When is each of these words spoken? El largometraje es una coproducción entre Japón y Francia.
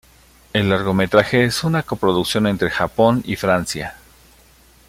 El 0.51 0.67
largometraje 0.69 1.43
es 1.45 1.63
una 1.63 1.83
coproducción 1.83 2.47
entre 2.47 2.71
Japón 2.71 3.21
y 3.23 3.35
Francia. 3.35 3.97